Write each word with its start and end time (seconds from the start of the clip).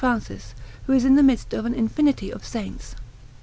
Francis, 0.01 0.55
who 0.87 0.93
is 0.93 1.05
in 1.05 1.13
the 1.13 1.21
midst 1.21 1.53
of 1.53 1.63
an 1.63 1.75
infinity 1.75 2.31
of 2.31 2.43
saints. 2.43 2.95